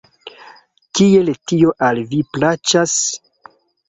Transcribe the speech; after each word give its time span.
Kiel 0.99 1.29
tio 1.51 1.73
al 1.87 2.01
vi 2.13 2.21
plaĉas? 2.39 2.97